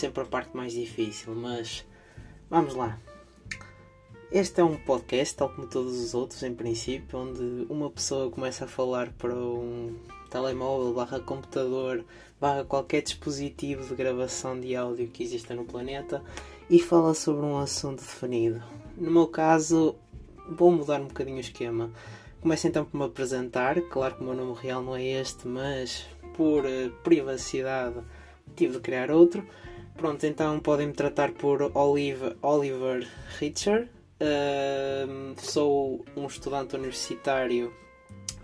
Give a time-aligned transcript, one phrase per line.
[0.00, 1.84] Sempre a parte mais difícil, mas
[2.48, 2.98] vamos lá.
[4.32, 8.64] Este é um podcast, tal como todos os outros, em princípio, onde uma pessoa começa
[8.64, 9.94] a falar para um
[10.30, 12.02] telemóvel, barra computador,
[12.40, 16.24] barra qualquer dispositivo de gravação de áudio que exista no planeta
[16.70, 18.62] e fala sobre um assunto definido.
[18.96, 19.96] No meu caso,
[20.48, 21.90] vou mudar um bocadinho o esquema.
[22.40, 23.78] Começo então por me apresentar.
[23.82, 26.06] Claro que o meu nome real não é este, mas
[26.38, 28.00] por uh, privacidade
[28.56, 29.44] tive de criar outro.
[30.00, 33.06] Pronto, então podem me tratar por Oliver, Oliver
[33.38, 33.86] Richer.
[34.18, 37.70] Uh, sou um estudante universitário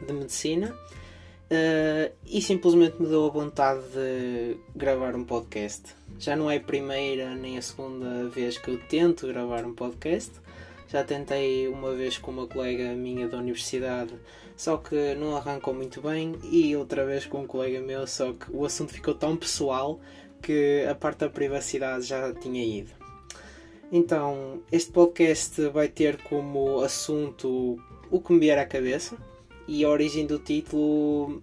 [0.06, 5.94] de medicina uh, e simplesmente me deu a vontade de gravar um podcast.
[6.18, 10.32] Já não é a primeira nem a segunda vez que eu tento gravar um podcast.
[10.88, 14.12] Já tentei uma vez com uma colega minha da universidade,
[14.58, 18.44] só que não arrancou muito bem, e outra vez com um colega meu, só que
[18.52, 19.98] o assunto ficou tão pessoal
[20.46, 22.92] que a parte da privacidade já tinha ido.
[23.90, 29.16] Então, este podcast vai ter como assunto o que me vier à cabeça
[29.66, 31.42] e a origem do título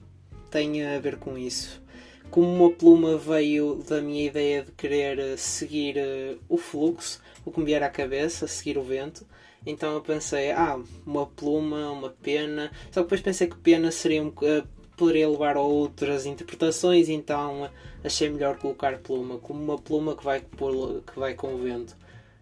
[0.49, 1.83] tem a ver com isso.
[2.31, 7.59] Como uma pluma veio da minha ideia de querer seguir eh, o fluxo, o que
[7.59, 9.27] me vier à cabeça, seguir o vento,
[9.65, 12.71] então eu pensei, ah, uma pluma, uma pena.
[12.91, 14.67] Só que depois pensei que pena seria um, uh,
[14.97, 17.69] poderia levar a outras interpretações, então
[18.03, 21.95] achei melhor colocar pluma, como uma pluma que vai, que vai com o vento.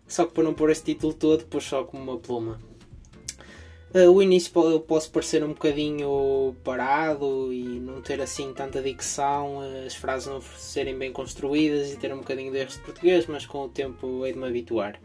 [0.07, 2.59] Só que para não pôr esse título todo, pôs só como uma pluma.
[3.93, 9.59] Uh, o início eu posso parecer um bocadinho parado e não ter assim tanta dicção,
[9.85, 13.45] as frases não serem bem construídas e ter um bocadinho de erros de português, mas
[13.45, 14.97] com o tempo hei de me habituar.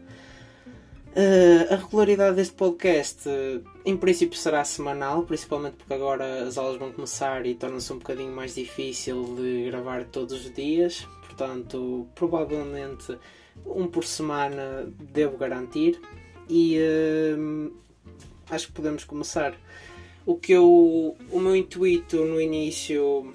[1.17, 6.77] Uh, a regularidade deste podcast, uh, em princípio, será semanal, principalmente porque agora as aulas
[6.77, 11.07] vão começar e torna-se um bocadinho mais difícil de gravar todos os dias.
[11.25, 13.17] Portanto, provavelmente
[13.65, 15.99] um por semana devo garantir
[16.47, 17.75] e uh,
[18.51, 19.55] acho que podemos começar.
[20.23, 23.33] O que eu, o meu intuito no início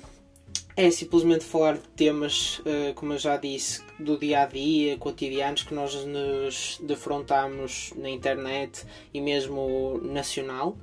[0.77, 2.63] é simplesmente falar de temas,
[2.95, 8.85] como eu já disse, do dia a dia, cotidianos que nós nos defrontamos na internet
[9.13, 10.77] e mesmo nacional.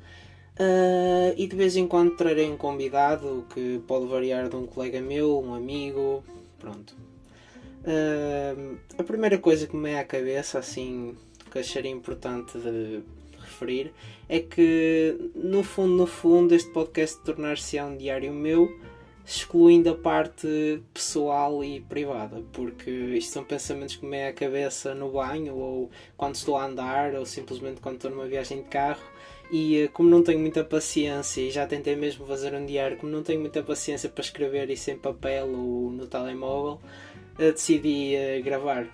[0.59, 4.99] Uh, e de vez em quando trarei um convidado que pode variar de um colega
[4.99, 6.21] meu, um amigo,
[6.59, 6.93] pronto.
[7.81, 11.15] Uh, a primeira coisa que me é à cabeça, assim,
[11.49, 13.01] que acharia importante de
[13.39, 13.93] referir,
[14.27, 18.69] é que no fundo, no fundo, este podcast tornar-se um diário meu
[19.29, 24.95] excluindo a parte pessoal e privada, porque isto são pensamentos que me é a cabeça
[24.95, 29.03] no banho, ou quando estou a andar, ou simplesmente quando estou numa viagem de carro.
[29.51, 33.11] E eh, como não tenho muita paciência, e já tentei mesmo fazer um diário, como
[33.11, 36.79] não tenho muita paciência para escrever isso em papel ou no telemóvel,
[37.37, 38.87] eh, decidi eh, gravar.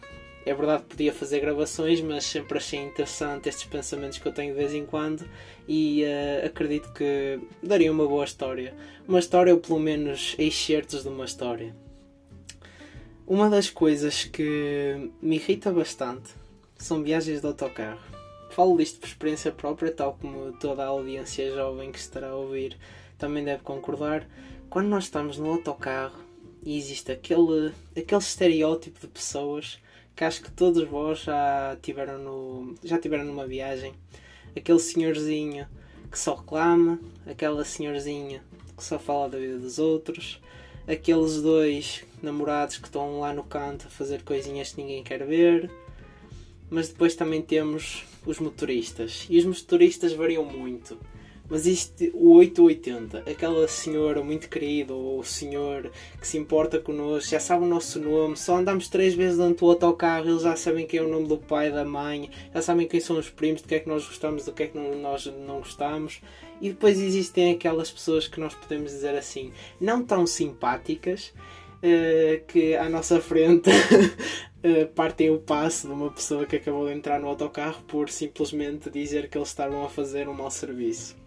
[0.45, 4.53] É verdade que podia fazer gravações, mas sempre achei interessante estes pensamentos que eu tenho
[4.53, 5.27] de vez em quando
[5.67, 8.75] e uh, acredito que daria uma boa história.
[9.07, 11.75] Uma história, ou pelo menos excertos de uma história.
[13.25, 16.29] Uma das coisas que me irrita bastante
[16.77, 17.99] são viagens de autocarro.
[18.51, 22.77] Falo disto por experiência própria, tal como toda a audiência jovem que estará a ouvir
[23.17, 24.27] também deve concordar.
[24.69, 26.19] Quando nós estamos no autocarro
[26.63, 29.79] e existe aquele, aquele estereótipo de pessoas
[30.15, 33.93] que acho que todos vós já tiveram, no, já tiveram numa viagem.
[34.55, 35.67] Aquele senhorzinho
[36.09, 38.41] que só reclama, aquela senhorzinha
[38.77, 40.41] que só fala da vida dos outros,
[40.87, 45.69] aqueles dois namorados que estão lá no canto a fazer coisinhas que ninguém quer ver.
[46.69, 49.27] Mas depois também temos os motoristas.
[49.29, 50.97] E os motoristas variam muito.
[51.47, 57.29] Mas isto, o 880, aquela senhora muito querida, ou o senhor que se importa connosco,
[57.29, 60.87] já sabe o nosso nome, só andamos três vezes dentro do autocarro, eles já sabem
[60.87, 63.67] quem é o nome do pai, da mãe, já sabem quem são os primos, do
[63.67, 66.21] que é que nós gostamos, do que é que não, nós não gostamos.
[66.59, 71.31] E depois existem aquelas pessoas que nós podemos dizer assim, não tão simpáticas,
[71.77, 76.93] uh, que à nossa frente uh, partem o passo de uma pessoa que acabou de
[76.93, 81.24] entrar no autocarro por simplesmente dizer que eles estavam a fazer um mau serviço.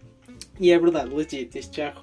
[0.60, 1.94] E é verdade, legit, isto já,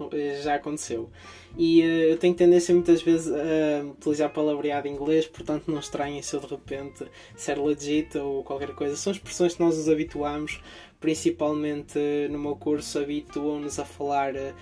[0.42, 1.10] já aconteceu.
[1.58, 6.22] E uh, eu tenho tendência muitas vezes a utilizar palavreado em inglês, portanto não estranhem
[6.22, 7.06] se eu de repente
[7.36, 8.96] ser legit ou qualquer coisa.
[8.96, 10.62] São expressões que nós nos habituamos,
[11.00, 12.00] principalmente
[12.30, 14.54] no meu curso, habituam-nos a falar uh,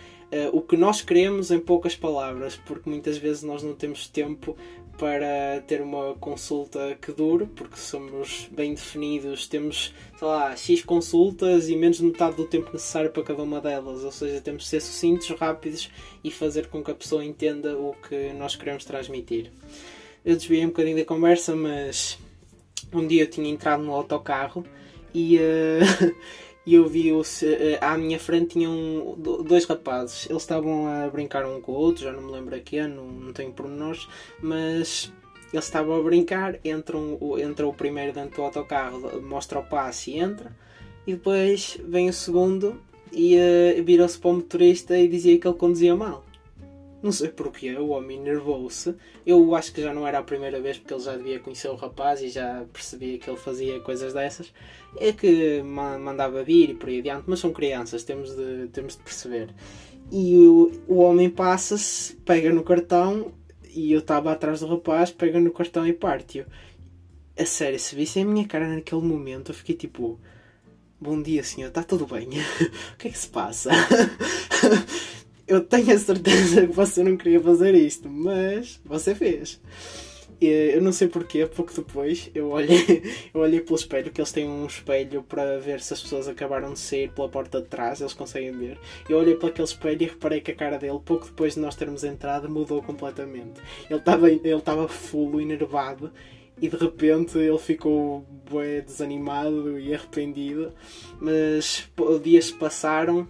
[0.51, 4.57] o que nós queremos em poucas palavras, porque muitas vezes nós não temos tempo
[4.97, 11.67] para ter uma consulta que dure, porque somos bem definidos, temos, sei lá, X consultas
[11.67, 14.69] e menos de metade do tempo necessário para cada uma delas, ou seja, temos de
[14.69, 15.89] ser sucintos, rápidos
[16.23, 19.51] e fazer com que a pessoa entenda o que nós queremos transmitir.
[20.23, 22.17] eu desviei um bocadinho da conversa, mas
[22.93, 24.65] um dia eu tinha entrado no autocarro
[25.13, 26.15] e, uh,
[26.65, 27.23] eu vi uh,
[27.81, 30.29] à minha frente tinham dois rapazes.
[30.29, 33.33] Eles estavam a brincar um com o outro, já não me lembro aqui, não, não
[33.33, 34.07] tenho pormenores,
[34.41, 35.11] mas
[35.51, 40.19] eles estavam a brincar, entram, entra o primeiro dentro do autocarro, mostra o passe e
[40.19, 40.55] entra,
[41.05, 42.81] e depois vem o segundo
[43.11, 46.23] e uh, virou-se para o motorista e dizia que ele conduzia mal.
[47.03, 48.95] Não sei porquê, o homem nervou-se.
[49.25, 51.75] Eu acho que já não era a primeira vez porque ele já devia conhecer o
[51.75, 54.53] rapaz e já percebia que ele fazia coisas dessas.
[54.97, 59.03] É que mandava vir e por aí adiante, mas são crianças, temos de, temos de
[59.03, 59.53] perceber.
[60.09, 63.33] E o, o homem passa-se, pega no cartão
[63.69, 66.45] e eu estava atrás do rapaz, pega no cartão e parte-o.
[67.37, 70.17] A sério, se visse a minha cara naquele momento, eu fiquei tipo.
[71.01, 72.29] Bom dia, senhor, está tudo bem?
[72.93, 73.71] o que é que se passa?
[75.47, 79.59] eu tenho a certeza que você não queria fazer isto, mas você fez.
[80.41, 83.01] Eu não sei porquê, pouco depois eu olhei,
[83.33, 86.73] eu olhei pelo espelho, que eles têm um espelho para ver se as pessoas acabaram
[86.73, 88.77] de sair pela porta de trás, eles conseguem ver.
[89.07, 91.75] Eu olhei para aquele espelho e reparei que a cara dele, pouco depois de nós
[91.75, 93.61] termos entrado, mudou completamente.
[93.89, 96.11] Ele estava ele fulo, enervado,
[96.61, 100.73] e de repente ele ficou bué, desanimado e arrependido.
[101.21, 101.89] Mas
[102.21, 103.27] dias passaram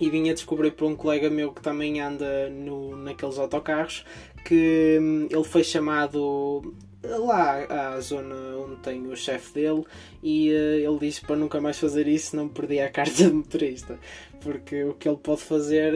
[0.00, 4.04] e vim a descobrir por um colega meu que também anda no, naqueles autocarros
[4.44, 9.84] que hum, ele foi chamado lá à zona onde tem o chefe dele
[10.22, 13.98] e uh, ele disse para nunca mais fazer isso não perdia a carta de motorista.
[14.40, 15.92] Porque o que ele pode fazer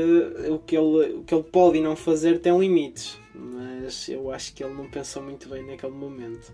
[0.50, 3.18] o que ele, o que ele pode e não fazer tem limites.
[3.34, 6.52] Mas eu acho que ele não pensou muito bem naquele momento.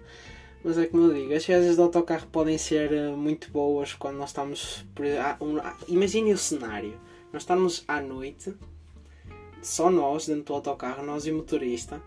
[0.62, 4.18] Mas é como eu digo, as viagens de autocarro podem ser eh, muito boas quando
[4.18, 4.84] nós estamos.
[5.88, 6.94] Imagine o cenário
[7.32, 8.54] nós estamos à noite,
[9.62, 12.02] só nós dentro do autocarro, nós e o motorista.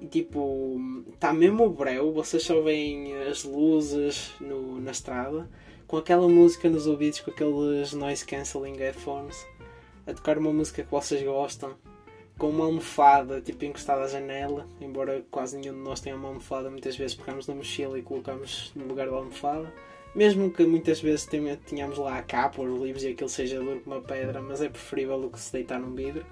[0.00, 0.80] E tipo,
[1.12, 5.48] está mesmo breu, vocês só veem as luzes no, na estrada,
[5.86, 9.46] com aquela música nos ouvidos, com aqueles noise cancelling headphones,
[10.06, 11.74] a tocar uma música que vocês gostam,
[12.38, 16.70] com uma almofada tipo encostada à janela, embora quase nenhum de nós tenha uma almofada,
[16.70, 19.70] muitas vezes pegamos na mochila e colocamos no lugar da almofada.
[20.14, 21.28] Mesmo que muitas vezes
[21.66, 24.68] tenhamos lá a capa, os livros e aquilo seja duro como uma pedra, mas é
[24.68, 26.26] preferível do que se deitar num vidro.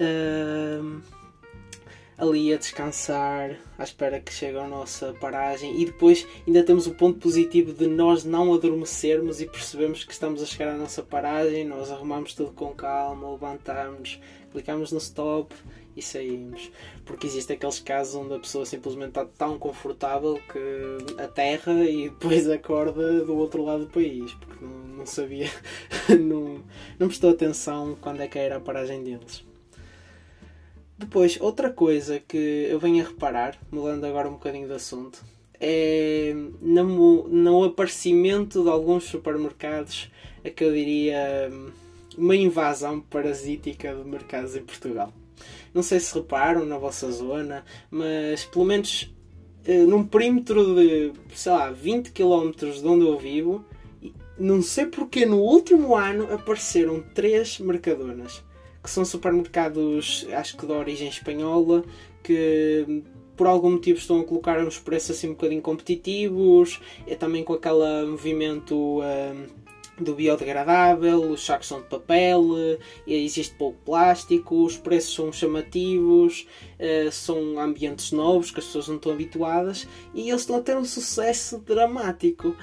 [0.00, 1.02] Uh,
[2.20, 6.94] ali a descansar, à espera que chegue a nossa paragem e depois ainda temos o
[6.94, 11.64] ponto positivo de nós não adormecermos e percebemos que estamos a chegar à nossa paragem,
[11.64, 14.20] nós arrumamos tudo com calma, levantamos,
[14.52, 15.54] clicamos no stop
[15.96, 16.70] e saímos.
[17.04, 22.48] Porque existem aqueles casos onde a pessoa simplesmente está tão confortável que aterra e depois
[22.48, 25.50] acorda do outro lado do país, porque não, não sabia,
[26.20, 26.62] não,
[26.98, 29.44] não prestou atenção quando é que era a paragem deles.
[30.98, 35.24] Depois, outra coisa que eu venho a reparar, mudando agora um bocadinho de assunto,
[35.58, 40.10] é no, no aparecimento de alguns supermercados
[40.44, 41.50] a que eu diria
[42.16, 45.12] uma invasão parasítica de mercados em Portugal.
[45.72, 49.12] Não sei se reparam na vossa zona, mas pelo menos
[49.64, 53.64] eh, num perímetro de, sei lá, 20 km de onde eu vivo,
[54.38, 58.42] não sei porque no último ano apareceram três mercadonas,
[58.82, 61.84] que são supermercados, acho que de origem espanhola,
[62.22, 63.04] que
[63.36, 67.52] por algum motivo estão a colocar uns preços assim um bocadinho competitivos, é também com
[67.54, 69.00] aquele movimento.
[69.00, 69.59] Um,
[70.00, 76.46] do biodegradável, os sacos são de papel, eh, existe pouco plástico, os preços são chamativos,
[76.78, 80.76] eh, são ambientes novos que as pessoas não estão habituadas e eles estão a ter
[80.76, 82.56] um sucesso dramático.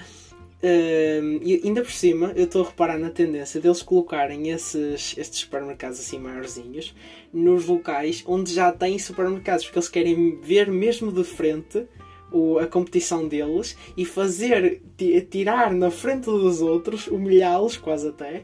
[0.58, 5.41] Uh, e ainda por cima, eu estou a reparar na tendência deles colocarem esses, estes
[5.41, 6.96] supermercados assim maiorzinhos
[7.32, 11.88] nos locais onde já têm supermercados, porque eles querem ver mesmo de frente
[12.31, 14.81] o, a competição deles e fazer
[15.29, 18.43] tirar na frente dos outros, humilhá-los quase até,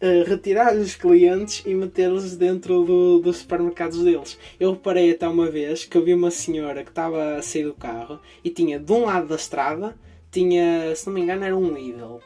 [0.00, 4.38] uh, retirar-lhes os clientes e metê-los dentro do, dos supermercados deles.
[4.58, 7.74] Eu reparei até uma vez que eu vi uma senhora que estava a sair do
[7.74, 9.96] carro e tinha de um lado da estrada,
[10.30, 12.20] tinha, se não me engano, era um Lidl.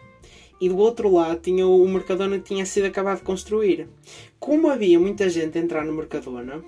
[0.60, 3.88] E do outro lado tinha o Mercadona que tinha sido acabado de construir.
[4.40, 6.64] Como havia muita gente a entrar no Mercadona,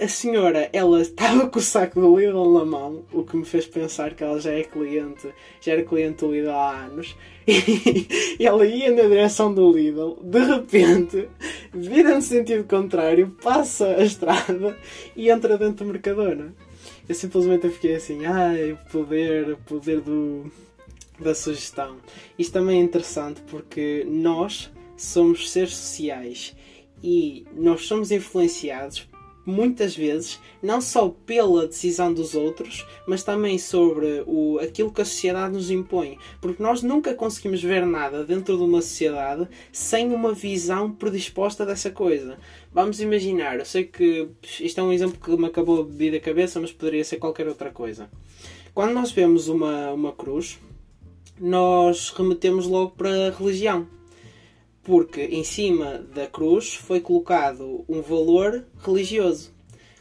[0.00, 3.66] a senhora, ela estava com o saco do Lidl na mão, o que me fez
[3.66, 5.28] pensar que ela já é cliente,
[5.60, 7.16] já era cliente do Lidl há anos,
[7.48, 11.28] e, ela ia na direção do Lidl, de repente,
[11.74, 14.78] vira no sentido contrário, passa a estrada
[15.16, 16.54] e entra dentro do Mercadona.
[17.08, 20.48] Eu simplesmente fiquei assim, ai, o poder, o poder do,
[21.18, 21.96] da sugestão.
[22.38, 26.54] Isto também é interessante porque nós somos seres sociais
[27.02, 29.08] e nós somos influenciados
[29.48, 35.06] muitas vezes, não só pela decisão dos outros, mas também sobre o, aquilo que a
[35.06, 36.18] sociedade nos impõe.
[36.38, 41.90] Porque nós nunca conseguimos ver nada dentro de uma sociedade sem uma visão predisposta dessa
[41.90, 42.36] coisa.
[42.70, 44.28] Vamos imaginar, eu sei que
[44.60, 47.48] isto é um exemplo que me acabou de vir da cabeça, mas poderia ser qualquer
[47.48, 48.10] outra coisa.
[48.74, 50.58] Quando nós vemos uma, uma cruz,
[51.40, 53.86] nós remetemos logo para a religião
[54.88, 59.52] porque em cima da cruz foi colocado um valor religioso.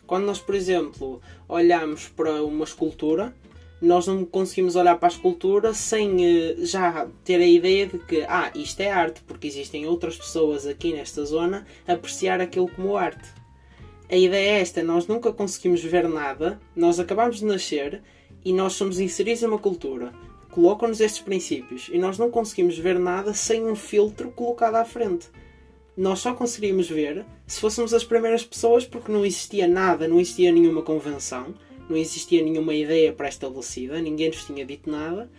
[0.06, 3.36] Quando nós, por exemplo, olhamos para uma escultura,
[3.82, 8.22] nós não conseguimos olhar para a escultura sem eh, já ter a ideia de que
[8.30, 12.96] ah, isto é arte, porque existem outras pessoas aqui nesta zona a apreciar aquilo como
[12.96, 13.30] arte.
[14.10, 18.02] A ideia é esta, nós nunca conseguimos ver nada, nós acabamos de nascer
[18.46, 20.14] e nós somos inseridos em uma cultura
[20.58, 25.30] colocam-nos estes princípios e nós não conseguimos ver nada sem um filtro colocado à frente.
[25.96, 30.52] Nós só conseguiríamos ver se fôssemos as primeiras pessoas porque não existia nada, não existia
[30.52, 31.54] nenhuma convenção,
[31.88, 35.30] não existia nenhuma ideia pré-estabelecida, ninguém nos tinha dito nada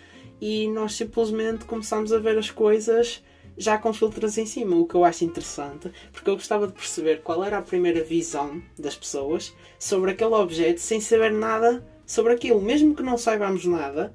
[0.41, 3.21] e nós simplesmente começámos a ver as coisas
[3.57, 7.23] já com filtros em cima, o que eu acho interessante, porque eu gostava de perceber
[7.23, 12.63] qual era a primeira visão das pessoas sobre aquele objeto sem saber nada sobre aquilo,
[12.63, 14.15] mesmo que não saibamos nada,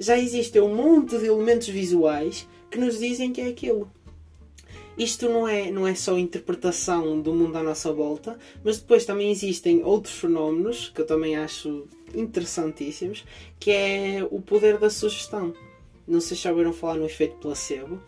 [0.00, 3.90] já existem um monte de elementos visuais que nos dizem que é aquilo.
[4.96, 9.30] Isto não é, não é só interpretação do mundo à nossa volta, mas depois também
[9.30, 13.24] existem outros fenómenos que eu também acho interessantíssimos,
[13.58, 15.54] que é o poder da sugestão.
[16.08, 18.00] Não sei se já ouviram falar no efeito placebo,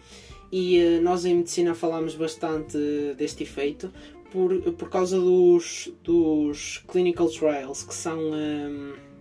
[0.50, 2.76] e uh, nós em medicina falamos bastante
[3.16, 3.90] deste efeito
[4.30, 8.18] por, por causa dos, dos clinical trials, que são.
[8.18, 9.11] Um,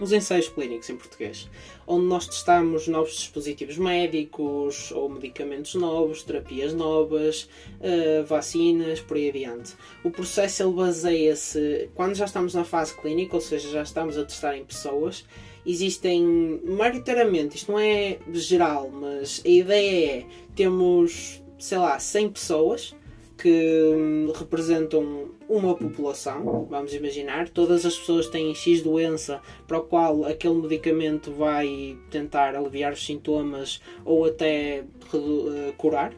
[0.00, 1.48] os ensaios clínicos em português,
[1.86, 7.48] onde nós testamos novos dispositivos médicos ou medicamentos novos, terapias novas,
[7.80, 9.74] uh, vacinas, por aí adiante.
[10.04, 14.24] O processo ele baseia-se, quando já estamos na fase clínica, ou seja, já estamos a
[14.24, 15.24] testar em pessoas,
[15.64, 22.94] existem, maioritariamente, isto não é geral, mas a ideia é, temos, sei lá, 100 pessoas,
[23.36, 29.82] que hum, representam uma população, vamos imaginar, todas as pessoas têm X doença para o
[29.82, 36.14] qual aquele medicamento vai tentar aliviar os sintomas ou até uh, curar.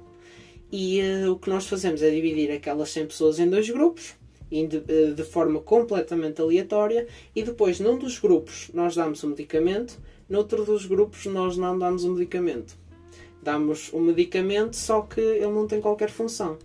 [0.71, 4.15] E uh, o que nós fazemos é dividir aquelas 100 pessoas em dois grupos,
[4.51, 9.31] de, uh, de forma completamente aleatória, e depois num dos grupos nós damos o um
[9.31, 9.99] medicamento,
[10.29, 12.77] noutro dos grupos nós não damos o um medicamento.
[13.43, 16.59] Damos o um medicamento, só que ele não tem qualquer função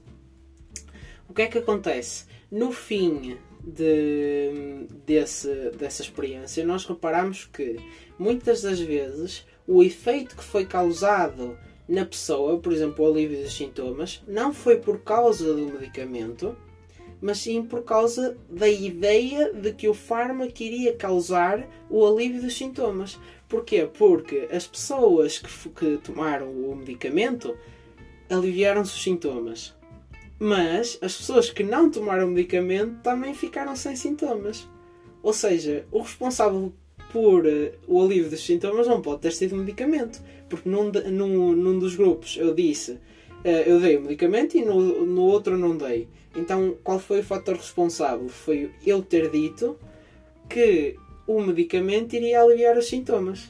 [1.33, 2.25] o que é que acontece?
[2.51, 7.77] No fim de, desse, dessa experiência, nós reparamos que
[8.19, 11.57] muitas das vezes o efeito que foi causado
[11.89, 16.55] na pessoa, por exemplo, o alívio dos sintomas, não foi por causa do medicamento,
[17.19, 22.55] mas sim por causa da ideia de que o fármaco iria causar o alívio dos
[22.55, 23.19] sintomas.
[23.49, 23.89] Porquê?
[23.91, 27.57] Porque as pessoas que, que tomaram o medicamento
[28.29, 29.73] aliviaram-se os sintomas.
[30.43, 34.67] Mas as pessoas que não tomaram medicamento também ficaram sem sintomas.
[35.21, 36.73] Ou seja, o responsável
[37.13, 40.21] por uh, o alívio dos sintomas não pode ter sido medicamento.
[40.49, 42.99] Porque num, num, num dos grupos eu disse uh,
[43.65, 46.09] eu dei o medicamento e no, no outro não dei.
[46.35, 48.27] Então qual foi o fator responsável?
[48.27, 49.79] Foi eu ter dito
[50.49, 53.49] que o medicamento iria aliviar os sintomas.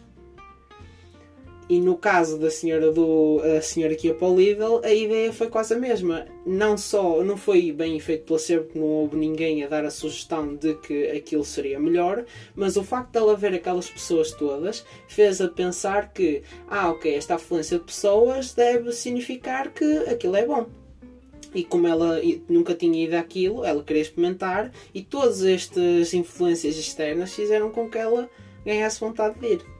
[1.69, 5.31] E no caso da senhora do a senhora que ia para o Lidl, a ideia
[5.31, 6.25] foi quase a mesma.
[6.45, 10.55] Não só não foi bem feito placebo porque não houve ninguém a dar a sugestão
[10.55, 15.39] de que aquilo seria melhor, mas o facto de ela ver aquelas pessoas todas fez
[15.39, 20.67] a pensar que, ah, ok, esta afluência de pessoas deve significar que aquilo é bom.
[21.55, 27.33] E como ela nunca tinha ido àquilo, ela queria experimentar e todas estas influências externas
[27.33, 28.29] fizeram com que ela
[28.65, 29.72] ganhasse vontade de ir.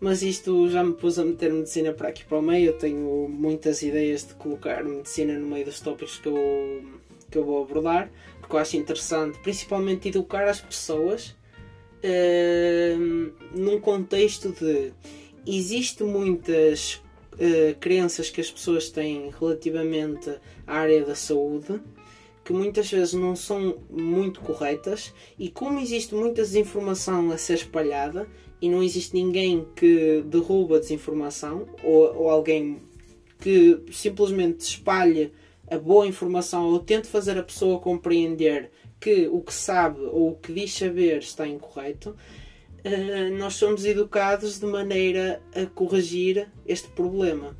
[0.00, 2.68] Mas isto já me pôs a meter medicina para aqui para o meio.
[2.68, 6.82] Eu tenho muitas ideias de colocar medicina no meio dos tópicos que eu,
[7.30, 11.36] que eu vou abordar, porque eu acho interessante, principalmente, educar as pessoas
[12.02, 14.92] uh, num contexto de
[15.46, 17.02] existe muitas
[17.34, 20.30] uh, crenças que as pessoas têm relativamente
[20.66, 21.80] à área da saúde
[22.50, 28.26] que muitas vezes não são muito corretas e como existe muita desinformação a ser espalhada
[28.60, 32.82] e não existe ninguém que derruba a desinformação ou, ou alguém
[33.38, 35.32] que simplesmente espalhe
[35.70, 40.34] a boa informação ou tente fazer a pessoa compreender que o que sabe ou o
[40.34, 42.16] que diz saber está incorreto,
[42.84, 47.56] uh, nós somos educados de maneira a corrigir este problema.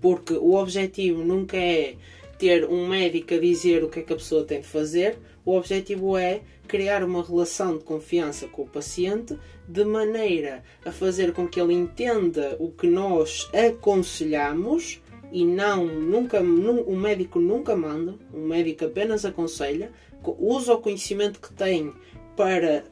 [0.00, 1.94] Porque o objetivo nunca é
[2.42, 5.16] ter um médico a dizer o que é que a pessoa tem de fazer.
[5.44, 11.32] O objetivo é criar uma relação de confiança com o paciente de maneira a fazer
[11.32, 18.16] com que ele entenda o que nós aconselhamos e não nunca o médico nunca manda,
[18.34, 19.92] o médico apenas aconselha,
[20.36, 21.92] usa o conhecimento que tem
[22.36, 22.82] para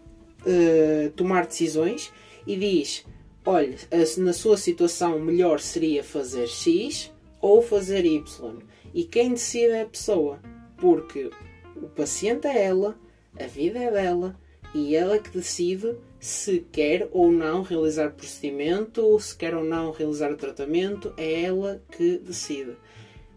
[0.43, 2.13] uh, tomar decisões
[2.47, 3.05] e diz:
[3.45, 3.77] olha,
[4.19, 8.70] na sua situação melhor seria fazer X ou fazer Y.
[8.93, 10.41] E quem decide é a pessoa,
[10.77, 11.31] porque
[11.77, 12.99] o paciente é ela,
[13.39, 14.39] a vida é dela
[14.75, 20.31] e ela que decide se quer ou não realizar procedimento, se quer ou não realizar
[20.31, 22.77] o tratamento, é ela que decide.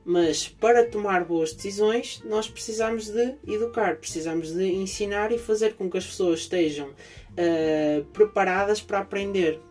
[0.05, 5.89] Mas para tomar boas decisões, nós precisamos de educar, precisamos de ensinar e fazer com
[5.89, 9.61] que as pessoas estejam uh, preparadas para aprender.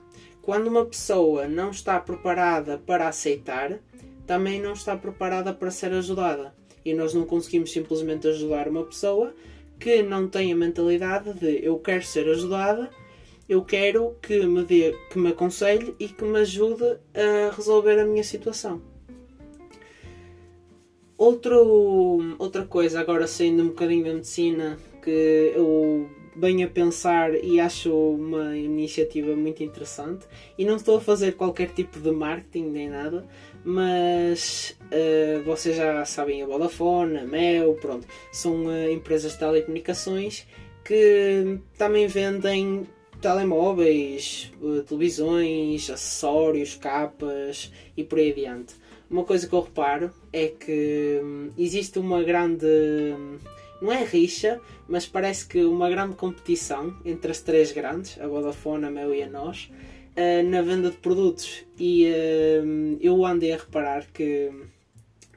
[0.40, 3.78] Quando uma pessoa não está preparada para aceitar,
[4.26, 6.54] também não está preparada para ser ajudada.
[6.84, 9.34] E nós não conseguimos simplesmente ajudar uma pessoa
[9.78, 12.88] que não tem a mentalidade de eu quero ser ajudada,
[13.48, 18.06] eu quero que me dê, que me aconselhe e que me ajude a resolver a
[18.06, 18.80] minha situação.
[21.18, 27.60] Outro, outra coisa, agora saindo um bocadinho da medicina, que eu venho a pensar e
[27.60, 32.88] acho uma iniciativa muito interessante, e não estou a fazer qualquer tipo de marketing nem
[32.88, 33.24] nada,
[33.64, 40.46] mas uh, vocês já sabem a Vodafone, a Mel, pronto, são uh, empresas de telecomunicações
[40.84, 42.86] que também vendem
[43.20, 48.74] telemóveis, uh, televisões, acessórios, capas e por aí adiante.
[49.08, 52.66] Uma coisa que eu reparo é que hum, existe uma grande.
[52.66, 53.36] Hum,
[53.82, 58.84] não é rixa, mas parece que uma grande competição entre as três grandes, a Vodafone,
[58.84, 59.70] a Mel e a nós,
[60.16, 61.64] uh, na venda de produtos.
[61.76, 64.52] E uh, eu andei a reparar que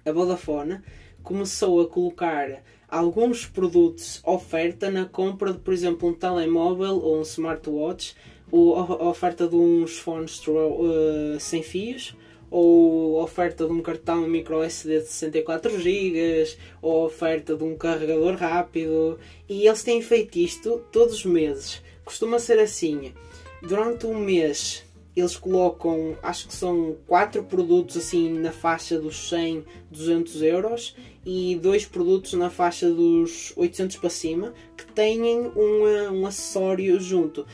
[0.05, 0.79] a Vodafone
[1.23, 7.23] começou a colocar alguns produtos oferta na compra de, por exemplo, um telemóvel ou um
[7.23, 8.15] smartwatch,
[8.51, 12.15] ou a oferta de uns fones uh, sem fios,
[12.49, 18.35] ou oferta de um cartão micro SD de 64 GB, ou oferta de um carregador
[18.35, 19.19] rápido.
[19.47, 21.81] E eles têm feito isto todos os meses.
[22.03, 23.13] Costuma ser assim
[23.61, 29.63] durante um mês eles colocam, acho que são quatro produtos assim na faixa dos 100,
[29.89, 36.27] 200 euros e dois produtos na faixa dos 800 para cima que têm um, um
[36.27, 37.47] acessório junto.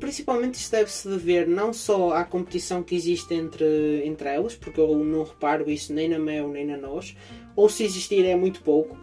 [0.00, 5.04] Principalmente isto deve-se dever não só à competição que existe entre, entre elas, porque eu
[5.04, 7.14] não reparo isso nem na Mel nem na nós,
[7.54, 8.96] ou se existir é muito pouco.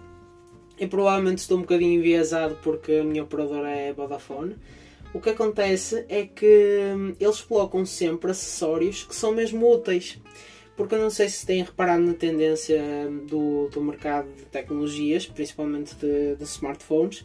[0.78, 4.56] E provavelmente estou um bocadinho enviesado porque a minha operadora é Vodafone
[5.16, 10.22] o que acontece é que hum, eles colocam sempre acessórios que são mesmo úteis.
[10.76, 15.26] Porque eu não sei se têm reparado na tendência hum, do, do mercado de tecnologias,
[15.26, 17.24] principalmente de, de smartphones,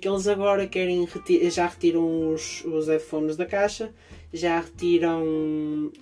[0.00, 1.06] que eles agora querem
[1.50, 3.92] já retiram os, os iPhones da caixa,
[4.32, 5.92] já retiram,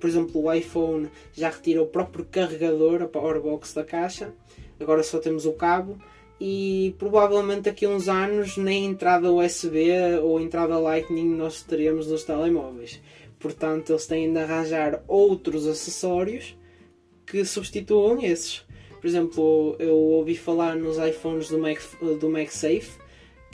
[0.00, 4.32] por exemplo, o iPhone já retira o próprio carregador, a powerbox da caixa,
[4.80, 5.98] agora só temos o cabo
[6.40, 12.24] e provavelmente daqui a uns anos nem entrada USB ou entrada Lightning nós teremos nos
[12.24, 13.00] telemóveis.
[13.38, 16.56] Portanto, eles têm de arranjar outros acessórios
[17.26, 18.64] que substituam esses.
[19.04, 21.78] Por exemplo, eu ouvi falar nos iPhones do, Mac,
[22.18, 22.92] do MagSafe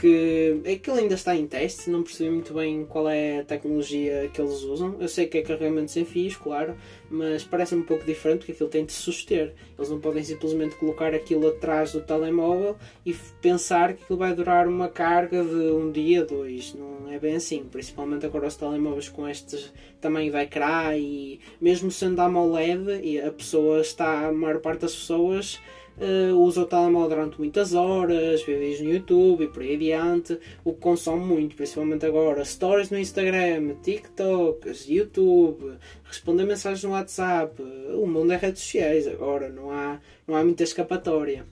[0.01, 4.41] que aquilo ainda está em teste, não percebi muito bem qual é a tecnologia que
[4.41, 4.97] eles usam.
[4.99, 6.75] Eu sei que é carregamento sem fios, claro,
[7.11, 9.53] mas parece um pouco diferente porque aquilo tem de suster.
[9.77, 14.67] Eles não podem simplesmente colocar aquilo atrás do telemóvel e pensar que aquilo vai durar
[14.67, 16.73] uma carga de um dia, dois.
[16.73, 21.91] Não é bem assim, principalmente agora os telemóveis com este tamanho de ecrã e mesmo
[21.91, 25.61] sendo AMOLED, e a pessoa está, a maior parte das pessoas
[25.99, 30.39] uh, usa o telemóvel durante muitas horas, vê vídeos no YouTube e por aí adiante,
[30.65, 32.45] o que consome muito, principalmente agora.
[32.45, 35.75] Stories no Instagram, TikToks, YouTube,
[36.05, 37.63] responder mensagens no WhatsApp,
[37.95, 41.45] o mundo é redes sociais agora, não há, não há muita escapatória.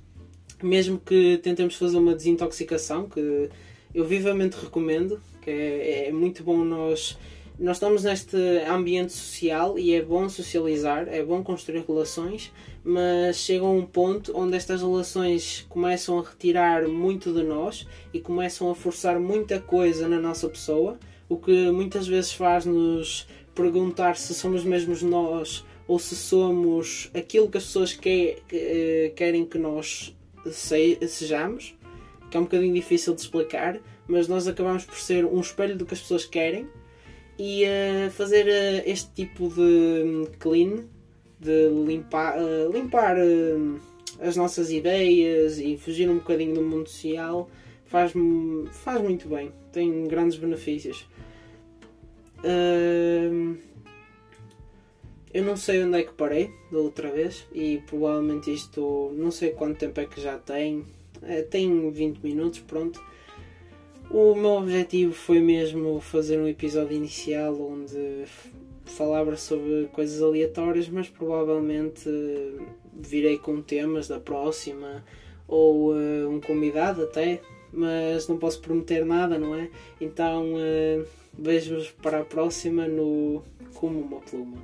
[0.62, 3.48] Mesmo que tentemos fazer uma desintoxicação, que
[3.94, 7.16] eu vivamente recomendo, que é, é muito bom nós
[7.58, 8.36] nós estamos neste
[8.68, 12.52] ambiente social e é bom socializar, é bom construir relações,
[12.84, 18.70] mas chega um ponto onde estas relações começam a retirar muito de nós e começam
[18.70, 24.62] a forçar muita coisa na nossa pessoa, o que muitas vezes faz-nos perguntar se somos
[24.62, 30.16] mesmo nós ou se somos aquilo que as pessoas que, eh, querem que nós
[30.46, 31.76] sejamos,
[32.30, 35.84] que é um bocadinho difícil de explicar, mas nós acabamos por ser um espelho do
[35.84, 36.68] que as pessoas querem
[37.38, 40.84] e uh, fazer uh, este tipo de hum, clean
[41.40, 43.80] de limpar, uh, limpar uh,
[44.20, 47.48] as nossas ideias e fugir um bocadinho do mundo social
[47.86, 48.12] faz,
[48.72, 51.06] faz muito bem, tem grandes benefícios.
[52.38, 53.56] Uh,
[55.32, 59.50] eu não sei onde é que parei da outra vez e provavelmente isto não sei
[59.50, 60.84] quanto tempo é que já tem.
[61.50, 63.02] Tem 20 minutos, pronto.
[64.10, 68.24] O meu objetivo foi mesmo fazer um episódio inicial onde
[68.86, 72.08] falava sobre coisas aleatórias, mas provavelmente
[72.94, 75.04] virei com temas da próxima
[75.46, 79.68] ou uh, um convidado até, mas não posso prometer nada, não é?
[80.00, 81.06] Então uh,
[81.38, 83.42] vejo-vos para a próxima no
[83.74, 84.56] Como uma Pluma.